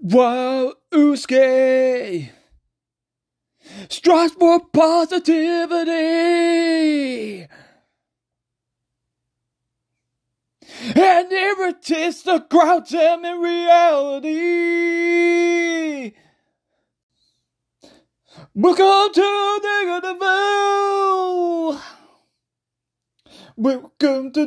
[0.00, 2.30] Wow, Usque
[4.38, 5.88] for positivity
[10.94, 14.28] and irritates the crowd them in reality.
[18.54, 21.80] Welcome to Negativeville.
[23.56, 24.46] Welcome to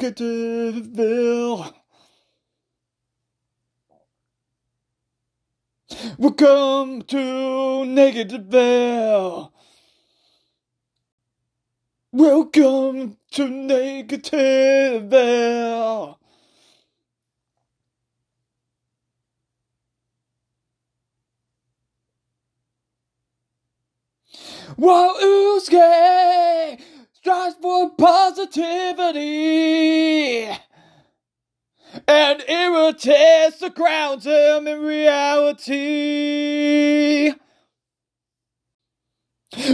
[0.00, 1.74] Negativeville.
[6.18, 9.50] Welcome to Negativeville.
[12.12, 16.16] Welcome to Negativeville.
[24.76, 25.72] While Usque
[27.12, 29.12] strives for positivity
[32.12, 35.62] and irritates the ground him in reality.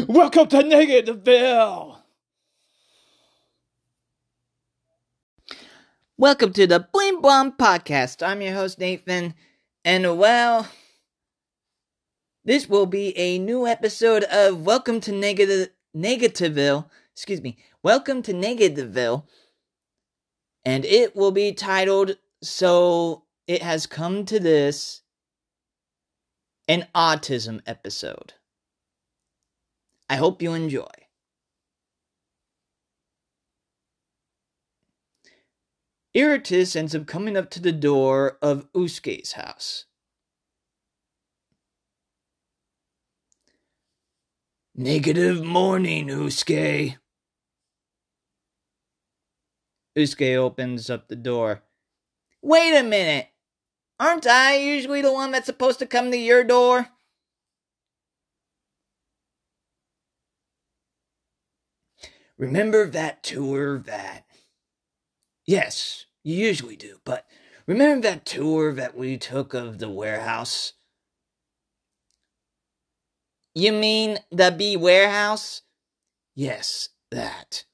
[0.06, 1.96] Welcome to Negativeville.
[6.16, 8.24] Welcome to the Blim Blom Podcast.
[8.24, 9.34] I'm your host, Nathan,
[9.84, 10.68] and well,
[12.44, 16.88] this will be a new episode of Welcome to Negative Negativeville.
[17.14, 17.58] Excuse me.
[17.82, 19.24] Welcome to Negativeville.
[20.64, 25.02] And it will be titled So It Has Come to This
[26.68, 28.34] an autism episode.
[30.08, 30.86] I hope you enjoy.
[36.14, 39.86] Irratous ends up coming up to the door of Usque's house.
[44.74, 46.96] Negative morning, Usque.
[49.96, 51.62] Usque opens up the door.
[52.42, 53.28] Wait a minute!
[54.00, 56.88] Aren't I usually the one that's supposed to come to your door?
[62.38, 64.24] Remember that tour that.
[65.46, 67.26] Yes, you usually do, but
[67.66, 70.74] remember that tour that we took of the warehouse?
[73.54, 75.62] You mean the B warehouse?
[76.36, 77.64] Yes, that.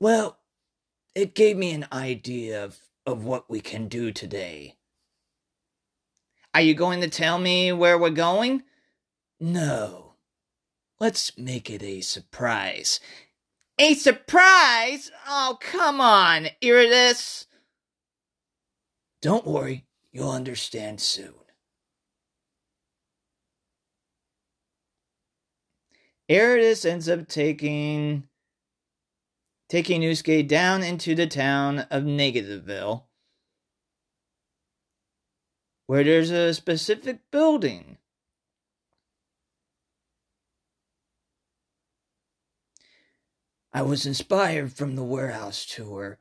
[0.00, 0.38] Well,
[1.18, 4.76] it gave me an idea of, of what we can do today.
[6.54, 8.62] Are you going to tell me where we're going?
[9.40, 10.14] No.
[11.00, 13.00] Let's make it a surprise.
[13.80, 15.10] A surprise?
[15.26, 17.46] Oh, come on, Irratous.
[19.20, 21.34] Don't worry, you'll understand soon.
[26.30, 28.28] Irratous ends up taking
[29.68, 33.02] taking Usque down into the town of Negativeville,
[35.86, 37.98] where there's a specific building.
[43.72, 46.18] I was inspired from the warehouse tour.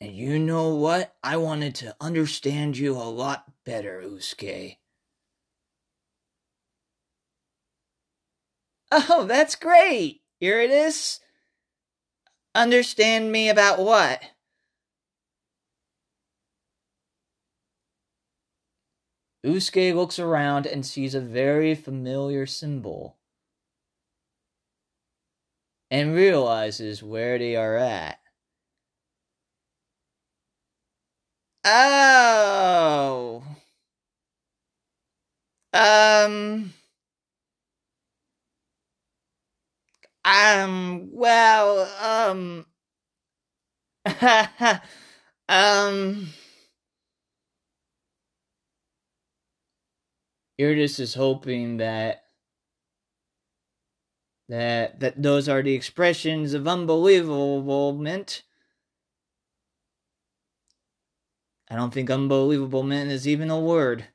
[0.00, 1.16] And you know what?
[1.22, 4.76] I wanted to understand you a lot better, Usque.
[8.92, 10.20] Oh, that's great.
[10.38, 11.20] Here it is.
[12.54, 14.22] Understand me about what?
[19.44, 23.16] Usque looks around and sees a very familiar symbol
[25.90, 28.18] and realizes where they are at.
[31.64, 33.42] Oh.
[35.74, 36.72] Um.
[40.24, 42.66] Um, well, um,
[45.48, 46.28] um,
[50.64, 52.24] Irratous is hoping that
[54.48, 58.42] that that those are the expressions of unbelievablement.
[61.70, 64.06] I don't think unbelievablement is even a word.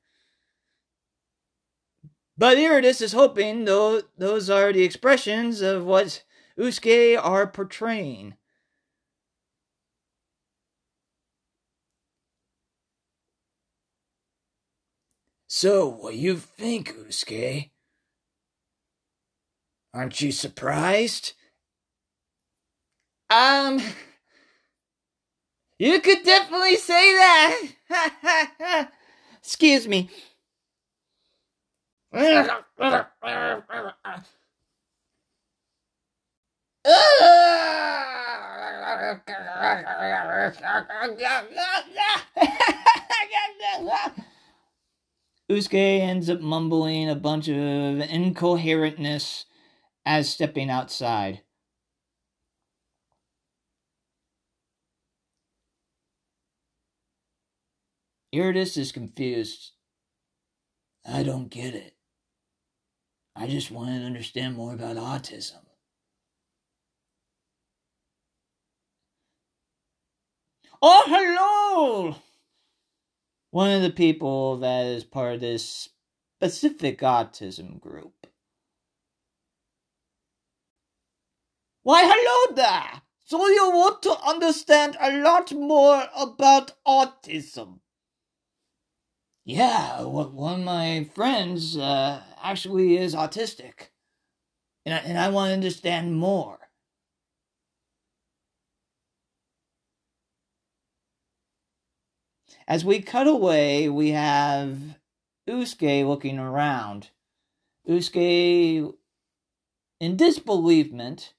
[2.38, 6.24] But Irratous is hoping though those are the expressions of what
[6.58, 6.88] Usque
[7.22, 8.36] are portraying.
[15.52, 17.72] So, what you think, Usque?
[19.96, 21.34] Aren't you surprised?
[23.32, 23.82] Um,
[25.80, 28.92] you could definitely say that.
[29.42, 30.12] Excuse me.
[45.50, 49.46] Usque ends up mumbling a bunch of incoherentness
[50.06, 51.42] as stepping outside.
[58.32, 59.72] Irratous is confused.
[61.04, 61.96] I don't get it.
[63.36, 65.66] I just wanted to understand more about autism.
[70.80, 72.29] Oh, hello!
[73.52, 75.90] One of the people that is part of this
[76.38, 78.28] specific autism group.
[81.82, 83.02] Why, hello there!
[83.26, 87.80] So you want to understand a lot more about autism?
[89.46, 93.90] Yeah, one of my friends uh, actually is autistic,
[94.86, 96.59] and I, and I want to understand more.
[102.68, 104.78] As we cut away, we have
[105.48, 107.10] Usque looking around.
[107.88, 108.96] Usque in
[110.16, 111.34] disbelievement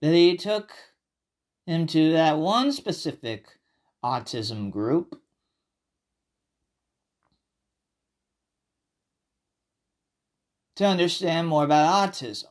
[0.00, 0.72] that he took
[1.66, 3.58] him to that one specific
[4.04, 5.20] autism group
[10.76, 12.46] to understand more about autism.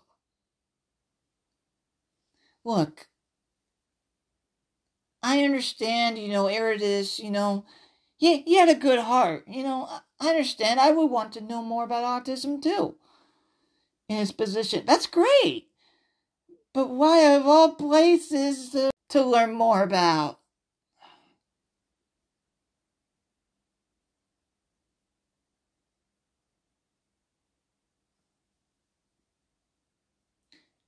[2.65, 3.07] Look,
[5.21, 7.65] I understand, you know, Irratous, you know,
[8.17, 9.47] he, he had a good heart.
[9.47, 9.87] You know,
[10.19, 10.79] I understand.
[10.79, 12.95] I would want to know more about autism too.
[14.09, 14.85] In his position.
[14.85, 15.69] That's great.
[16.73, 20.39] But why, of all places, to, to learn more about?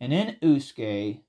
[0.01, 1.23] And then Usque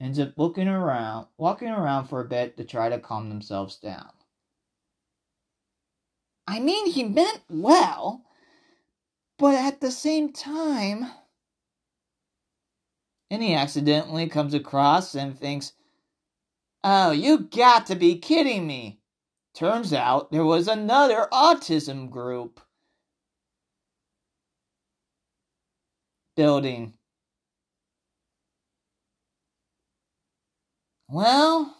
[0.00, 4.10] ends up looking around, walking around for a bit to try to calm themselves down.
[6.46, 8.24] I mean, he meant well,
[9.38, 11.06] but at the same time.
[13.30, 15.72] And he accidentally comes across and thinks,
[16.84, 19.00] Oh, you got to be kidding me.
[19.54, 22.60] Turns out there was another autism group
[26.36, 26.97] building.
[31.10, 31.74] Well,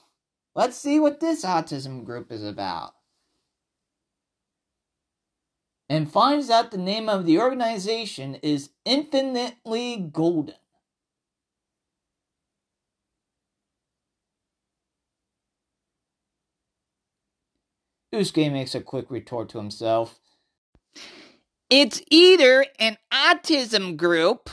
[0.54, 2.92] let's see what this autism group is about.
[5.90, 10.54] And finds out the name of the organization is Infinitely Golden.
[18.12, 20.18] Usque makes a quick retort to himself.
[21.68, 24.48] It's either an autism group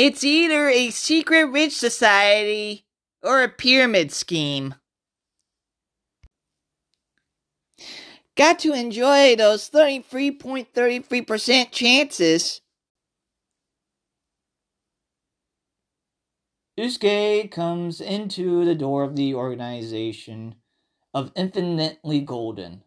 [0.00, 2.86] It's either a secret rich society
[3.20, 4.76] or a pyramid scheme.
[8.36, 12.60] Got to enjoy those 33.33% chances.
[16.76, 20.54] Usque comes into the door of the organization
[21.12, 22.84] of Infinitely Golden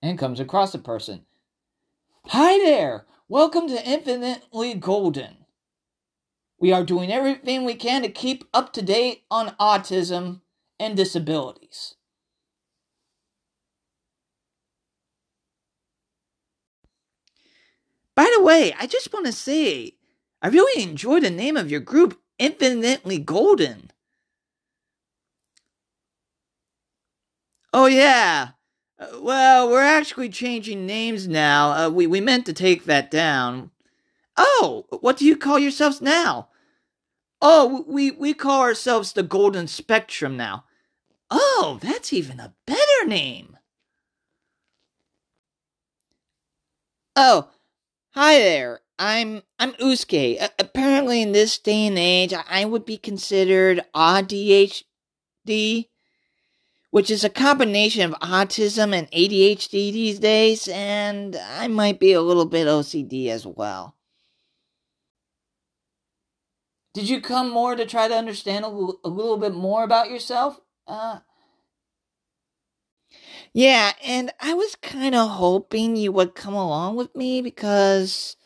[0.00, 1.26] and comes across a person.
[2.28, 3.04] Hi there!
[3.28, 5.44] Welcome to Infinitely Golden.
[6.58, 10.40] We are doing everything we can to keep up to date on autism
[10.80, 11.94] and disabilities.
[18.14, 19.94] By the way, I just want to say,
[20.42, 23.90] I really enjoy the name of your group, Infinitely Golden.
[27.74, 28.52] Oh, yeah.
[28.98, 31.72] Uh, well, we're actually changing names now.
[31.72, 33.70] Uh, we, we meant to take that down.
[34.36, 36.48] Oh, what do you call yourselves now?
[37.42, 40.64] Oh, we, we call ourselves the Golden Spectrum now.
[41.30, 43.58] Oh, that's even a better name.
[47.16, 47.48] Oh,
[48.10, 48.80] hi there.
[48.98, 50.14] I'm I'm Usque.
[50.14, 54.84] Uh, apparently, in this day and age, I would be considered ADHD
[56.94, 62.22] which is a combination of autism and ADHD these days, and I might be a
[62.22, 63.96] little bit OCD as well.
[66.92, 70.60] Did you come more to try to understand a little, little bit more about yourself?
[70.86, 71.18] Uh,
[73.52, 78.36] yeah, and I was kind of hoping you would come along with me because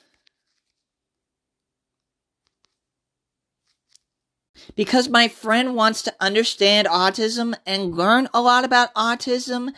[4.75, 9.72] because my friend wants to understand autism and learn a lot about autism.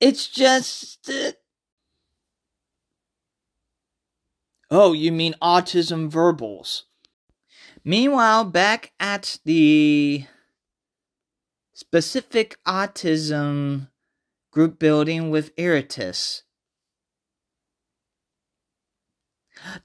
[0.00, 1.08] It's just.
[1.08, 1.32] Uh...
[4.70, 6.84] Oh, you mean autism verbals?
[7.84, 10.24] Meanwhile, back at the
[11.72, 13.88] specific autism
[14.50, 16.42] group building with Irratous.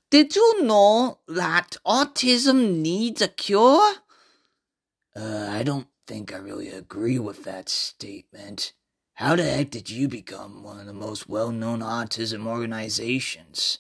[0.10, 3.96] Did you know that autism needs a cure?
[5.16, 8.74] Uh, I don't think I really agree with that statement.
[9.14, 13.80] How the heck did you become one of the most well known autism organizations?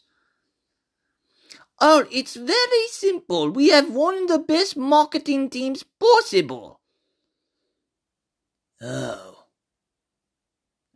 [1.79, 3.49] Oh, it's very simple.
[3.49, 6.79] We have one of the best marketing teams possible.
[8.81, 9.45] Oh.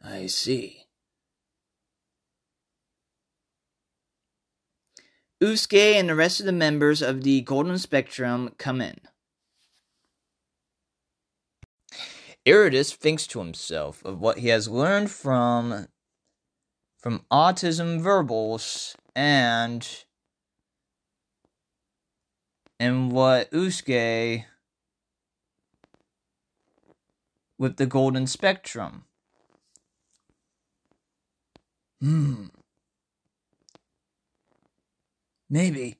[0.04, 0.79] I see.
[5.42, 9.00] Usque and the rest of the members of the Golden Spectrum come in.
[12.46, 15.88] Irratous thinks to himself of what he has learned from
[16.98, 20.06] from autism verbals and
[22.80, 24.46] and what Usque
[27.58, 29.04] with the golden spectrum.
[32.02, 32.46] Hmm.
[35.50, 35.98] Maybe.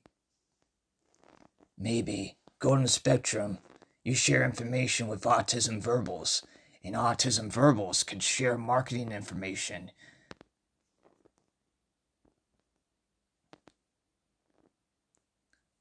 [1.76, 2.36] Maybe.
[2.60, 3.58] Golden Spectrum.
[4.04, 6.46] You share information with Autism Verbals,
[6.84, 9.90] and Autism Verbals can share marketing information.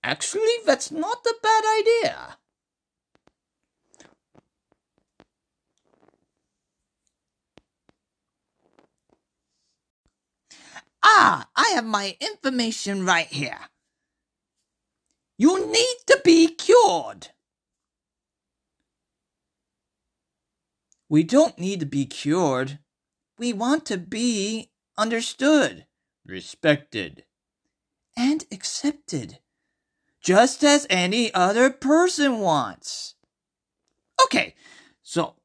[0.04, 2.38] Actually, that's not a bad idea.
[11.12, 13.60] Ah, I have my information right here.
[15.40, 17.30] You need to be cured.
[21.10, 22.78] We don't need to be cured.
[23.40, 25.88] We want to be understood,
[26.24, 27.26] respected,
[28.16, 29.40] and accepted,
[30.22, 33.16] just as any other person wants.
[34.26, 34.54] Okay,
[35.02, 35.38] so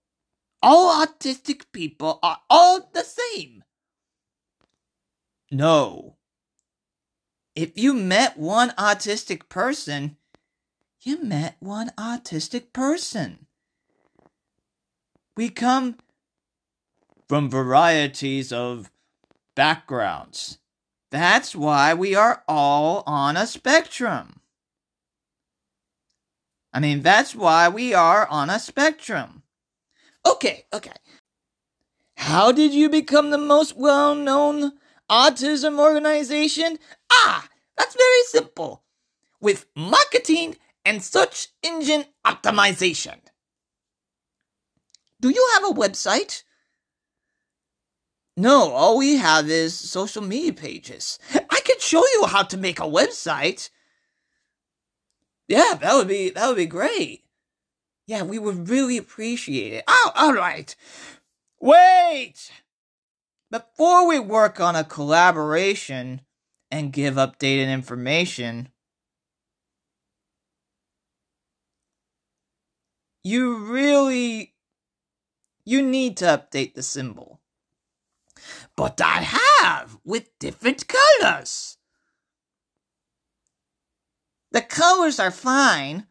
[0.62, 3.63] all autistic people are all the same.
[5.50, 6.16] No.
[7.54, 10.16] If you met one autistic person,
[11.02, 13.46] you met one autistic person.
[15.36, 15.96] We come
[17.28, 18.90] from varieties of
[19.54, 20.58] backgrounds.
[21.10, 24.40] That's why we are all on a spectrum.
[26.72, 29.42] I mean, that's why we are on a spectrum.
[30.26, 30.90] Okay, okay.
[32.16, 34.72] How did you become the most well known
[35.10, 36.78] autism organization?
[37.10, 38.82] Ah, that's very simple.
[39.40, 43.18] With marketing and search engine optimization.
[45.20, 46.42] Do you have a website?
[48.36, 51.18] No, all we have is social media pages.
[51.50, 53.70] I could show you how to make a website.
[55.46, 57.24] Yeah, that would be that would be great.
[58.06, 59.84] Yeah, we would really appreciate it.
[59.86, 60.74] Oh, all right.
[61.60, 62.50] Wait.
[63.54, 66.22] Before we work on a collaboration
[66.72, 68.70] and give updated information,
[73.22, 74.56] you really
[75.64, 77.40] you need to update the symbol.
[78.74, 79.22] But I
[79.62, 81.76] have with different colors.
[84.50, 86.08] The colors are fine,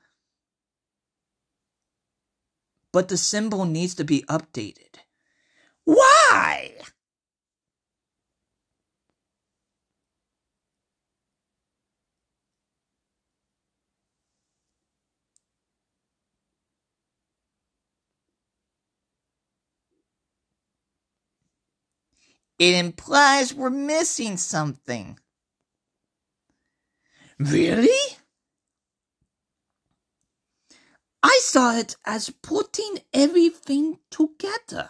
[2.93, 4.95] but the symbol needs to be updated.
[5.83, 6.77] Why?
[22.59, 25.19] It implies we're missing something.
[27.39, 28.17] Really?
[31.21, 34.89] I saw it as putting everything together.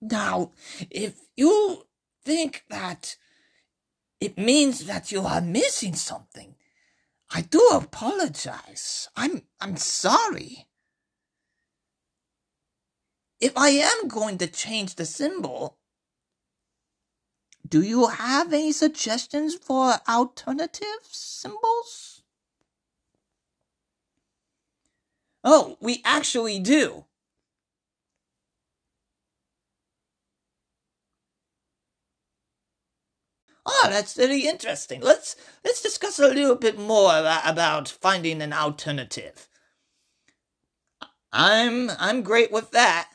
[0.00, 0.52] Now,
[0.90, 1.86] if you
[2.22, 3.16] think that
[4.20, 6.54] it means that you are missing something,
[7.30, 9.08] I do apologize.
[9.16, 10.66] I'm I'm sorry
[13.40, 15.78] if I am going to change the symbol,
[17.66, 22.22] do you have any suggestions for alternative symbols?
[25.44, 27.04] Oh, we actually do.
[33.64, 35.00] Oh, that's very interesting.
[35.00, 39.48] Let's let's discuss a little bit more about, about finding an alternative.
[41.32, 43.10] I'm I'm great with that.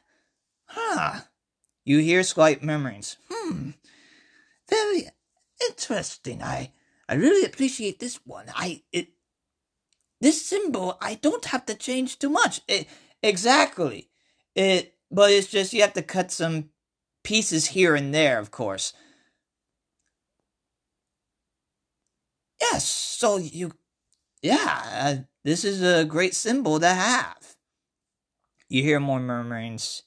[0.76, 1.22] Huh.
[1.86, 3.16] You hear slight murmurings.
[3.32, 3.72] Hmm.
[4.70, 5.08] Very
[5.70, 6.44] interesting.
[6.44, 6.72] I
[7.08, 8.48] I really appreciate this one.
[8.54, 9.10] I it
[10.20, 12.62] this symbol I don't have to change too much.
[12.68, 12.88] It,
[13.24, 14.10] exactly.
[14.54, 16.72] It but it's just you have to cut some
[17.24, 18.92] pieces here and there, of course.
[22.60, 23.72] Yes, so you
[24.42, 27.56] yeah, uh, this is a great symbol to have.
[28.68, 30.05] You hear more murmurings.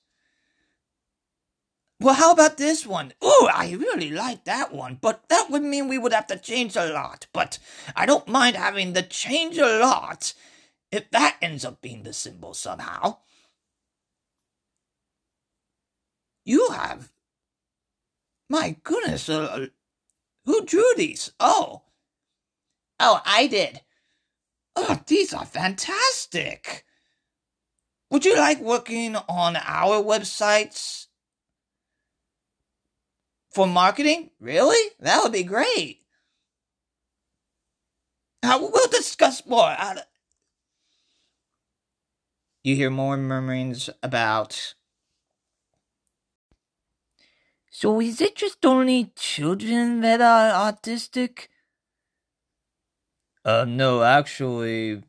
[2.00, 3.12] Well, how about this one?
[3.24, 6.76] Ooh, I really like that one, but that would mean we would have to change
[6.76, 7.26] a lot.
[7.32, 7.58] But
[7.96, 10.32] I don't mind having to change a lot
[10.92, 13.18] if that ends up being the symbol somehow.
[16.44, 17.10] You have.
[18.48, 19.66] My goodness, uh,
[20.44, 21.32] who drew these?
[21.40, 21.82] Oh.
[23.00, 23.82] Oh, I did.
[24.76, 26.84] Oh, these are fantastic.
[28.10, 31.07] Would you like working on our websites
[33.50, 34.30] for marketing?
[34.40, 34.92] Really?
[35.00, 36.02] That would be great.
[38.42, 39.76] Uh, we'll discuss more.
[42.62, 44.74] You hear more murmurings about.
[47.70, 51.48] So, is it just only children that are autistic?
[53.44, 55.02] Uh, no, actually,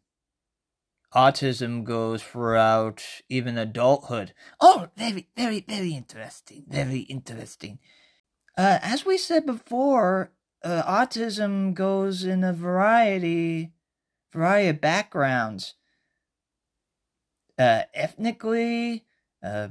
[1.13, 4.33] autism goes throughout even adulthood.
[4.59, 6.65] Oh, very, very, very interesting.
[6.67, 7.79] Very interesting.
[8.59, 10.33] Uh, as we said before,
[10.65, 13.71] uh, autism goes in a variety,
[14.33, 15.75] variety of backgrounds.
[17.57, 19.05] Uh, ethnically,
[19.41, 19.69] uh,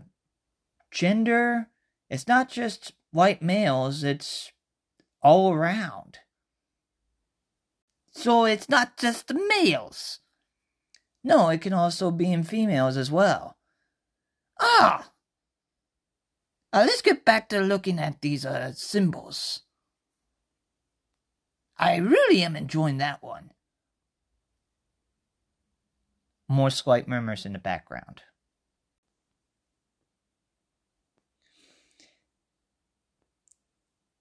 [0.90, 1.68] gender.
[2.08, 4.02] It's not just white males.
[4.02, 4.52] It's
[5.22, 6.20] all around.
[8.10, 10.20] So it's not just the males.
[11.22, 13.58] No, it can also be in females as well.
[14.58, 15.10] Ah,
[16.72, 19.60] uh, let's get back to looking at these uh, symbols.
[21.78, 23.52] I really am enjoying that one.
[26.48, 28.22] More slight murmurs in the background.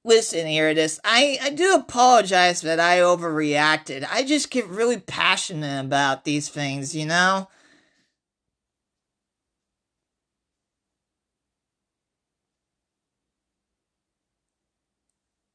[0.04, 4.08] Listen, Irratous, I, I do apologize that I overreacted.
[4.10, 7.50] I just get really passionate about these things, you know?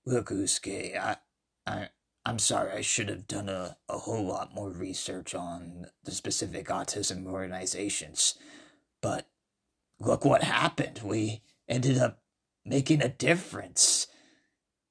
[0.05, 1.17] Look, Usque, I,
[1.67, 1.89] I,
[2.25, 2.73] I'm sorry.
[2.73, 8.35] I should have done a, a whole lot more research on the specific autism organizations.
[9.01, 9.29] But
[10.01, 11.01] look what happened.
[11.05, 12.23] We ended up
[12.65, 14.09] making a difference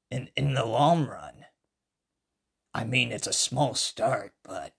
[0.10, 1.46] in, in the long run.
[2.74, 4.74] I mean, it's a small start, but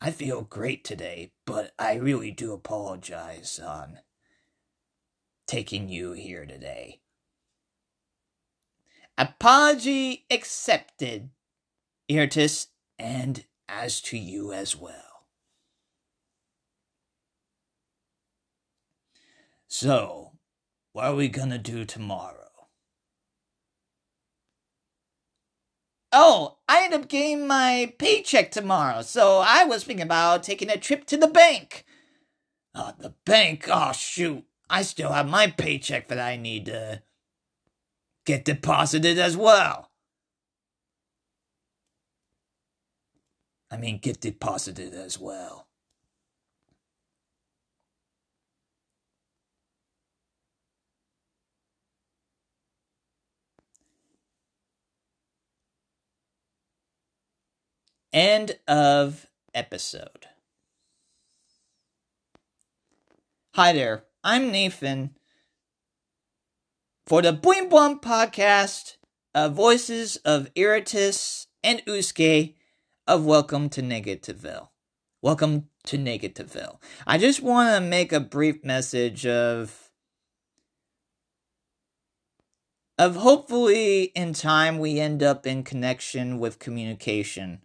[0.00, 4.00] I feel great today, but I really do apologize on
[5.46, 7.00] taking you here today.
[9.16, 11.30] Apology accepted,
[12.10, 15.26] Irratous, and as to you as well.
[19.68, 20.32] So,
[20.92, 22.44] what are we gonna do tomorrow?
[26.12, 30.76] Oh, I end up getting my paycheck tomorrow, so I was thinking about taking a
[30.76, 31.84] trip to the bank.
[32.74, 33.68] Uh, the bank?
[33.68, 34.44] Oh, shoot.
[34.70, 37.02] I still have my paycheck that I need to
[38.24, 39.90] get deposited as well.
[43.70, 45.66] I mean, get deposited as well.
[58.12, 60.26] End of episode.
[63.54, 65.16] Hi there, I'm Nathan
[67.06, 68.96] for the Boing Boing podcast,
[69.34, 72.54] uh, voices of Irratous and Usque
[73.06, 74.68] of Welcome to Negativeville.
[75.20, 76.78] Welcome to Negativeville.
[77.06, 79.90] I just want to make a brief message of
[82.96, 87.60] of hopefully in time we end up in connection with communication.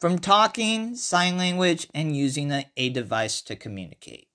[0.00, 4.29] From talking, sign language, and using a device to communicate.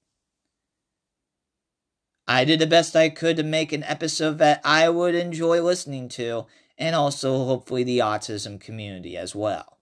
[2.28, 6.10] I did the best I could to make an episode that I would enjoy listening
[6.10, 9.78] to, and also hopefully the autism community as well.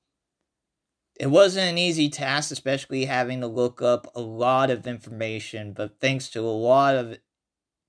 [1.20, 6.00] It wasn't an easy task, especially having to look up a lot of information, but
[6.02, 7.18] thanks to a lot of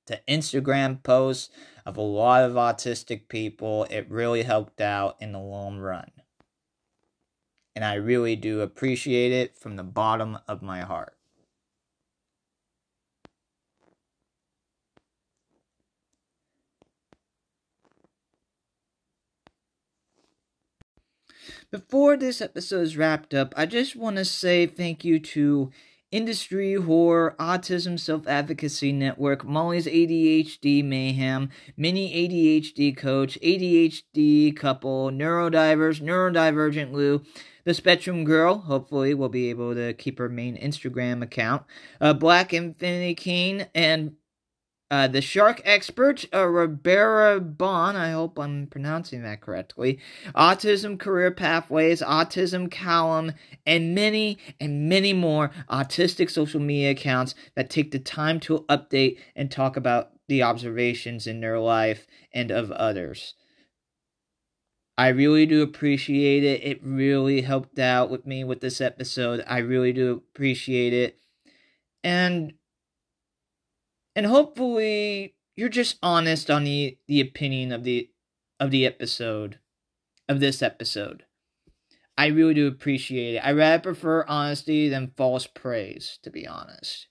[0.07, 1.51] the Instagram posts
[1.87, 6.11] of a lot of autistic people, it really helped out in the long run.
[7.75, 11.17] And I really do appreciate it from the bottom of my heart.
[21.75, 25.73] Before this episode is wrapped up, I just want to say thank you to
[26.13, 36.01] Industry Horror, Autism Self Advocacy Network, Molly's ADHD Mayhem, Mini ADHD Coach, ADHD Couple, Neurodivers,
[36.01, 37.25] Neurodivergent Lou,
[37.65, 41.65] The Spectrum Girl, hopefully we'll be able to keep her main Instagram account,
[42.01, 44.15] uh, Black Infinity King, and
[44.95, 49.99] uh, the shark expert, uh, Ribera Bon, I hope I'm pronouncing that correctly,
[50.37, 53.33] Autism Career Pathways, Autism Callum,
[53.67, 59.19] and many and many more autistic social media accounts that take the time to update
[59.35, 63.35] and talk about the observations in their life and of others.
[64.97, 66.63] I really do appreciate it.
[66.63, 69.43] It really helped out with me with this episode.
[69.49, 71.19] I really do appreciate it.
[72.05, 72.53] And
[74.15, 78.11] and hopefully you're just honest on the the opinion of the
[78.61, 79.59] of the episode
[80.29, 81.25] of this episode.
[82.17, 83.41] I really do appreciate it.
[83.41, 87.09] I rather prefer honesty than false praise, to be honest.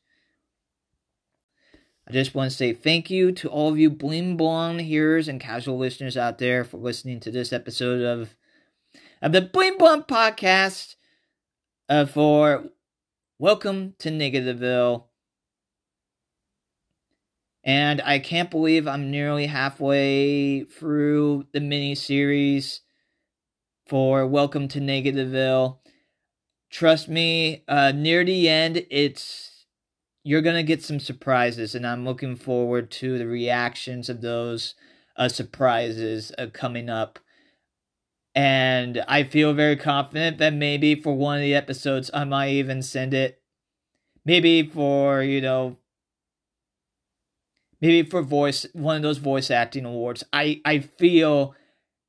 [2.07, 5.39] I just want to say thank you to all of you bling blong hearers and
[5.39, 8.35] casual listeners out there for listening to this episode of
[9.21, 10.95] of the Bling Blong podcast.
[11.89, 12.65] Uh, for
[13.39, 15.05] welcome to Negativeville.
[17.63, 22.81] And I can't believe I'm nearly halfway through the mini series
[23.87, 25.77] for Welcome to Negativeville.
[26.69, 29.65] Trust me, uh, near the end, it's
[30.25, 34.75] you're gonna get some surprises, and I'm looking forward to the reactions of those
[35.15, 37.17] uh, surprises uh, coming up.
[38.35, 42.81] And I feel very confident that maybe for one of the episodes, I might even
[42.81, 43.41] send it.
[44.25, 45.77] Maybe for you know
[47.83, 50.23] maybe for voice one of those voice acting awards.
[50.31, 51.53] I I feel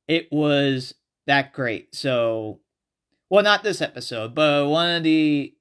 [0.07, 0.95] it was
[1.27, 1.93] that great.
[1.93, 2.61] So,
[3.29, 5.53] well, not this episode, but one of the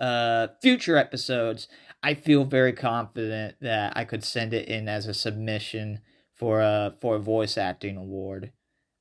[0.00, 1.68] uh future episodes.
[2.02, 6.00] I feel very confident that I could send it in as a submission
[6.34, 8.52] for a for a voice acting award.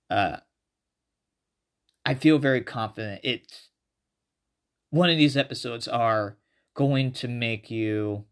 [0.10, 0.38] Uh,
[2.06, 3.22] I feel very confident.
[3.24, 3.70] It's
[4.90, 6.38] one of these episodes are
[6.76, 8.26] going to make you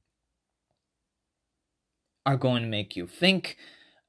[2.28, 3.58] are going to make you think,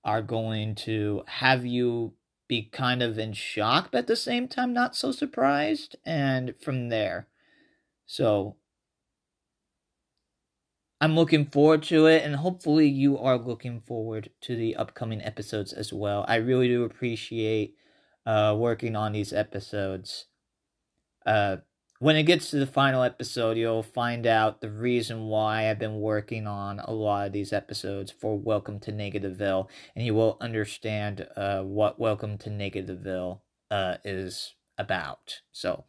[0.05, 2.15] are going to have you
[2.49, 5.95] be kind of in shock, but at the same time, not so surprised.
[6.05, 7.29] And from there,
[8.07, 8.57] so
[11.01, 15.73] I'm looking forward to it, and hopefully, you are looking forward to the upcoming episodes
[15.73, 16.25] as well.
[16.27, 17.77] I really do appreciate
[18.27, 20.25] uh, working on these episodes.
[21.25, 21.59] Uh,
[22.01, 26.01] when it gets to the final episode, you'll find out the reason why I've been
[26.01, 31.27] working on a lot of these episodes for Welcome to Negativeville, and you will understand
[31.37, 33.41] uh, what Welcome to Negativeville
[33.73, 35.41] uh, is about.
[35.51, 35.87] So,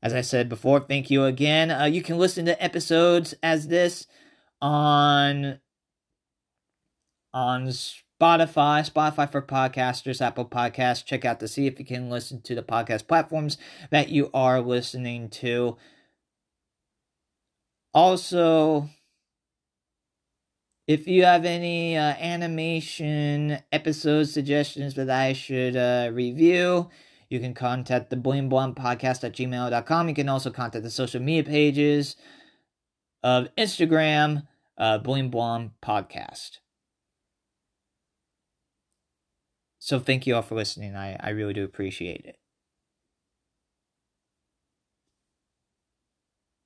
[0.00, 1.70] as I said before, thank you again.
[1.70, 4.06] Uh, you can listen to episodes as this
[4.62, 5.58] on
[7.32, 7.72] on
[8.20, 11.04] Spotify, Spotify for podcasters, Apple Podcasts.
[11.04, 13.58] Check out to see if you can listen to the podcast platforms
[13.90, 15.76] that you are listening to.
[17.92, 18.88] Also,
[20.86, 26.90] if you have any uh, animation episode suggestions that I should uh, review,
[27.28, 30.08] you can contact the Bling podcast at gmail.com.
[30.08, 32.16] You can also contact the social media pages
[33.22, 34.46] of Instagram,
[34.76, 36.58] uh, Podcast.
[39.84, 40.96] So thank you all for listening.
[40.96, 42.38] I, I really do appreciate it.